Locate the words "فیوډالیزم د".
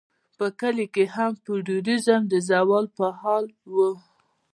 1.43-2.33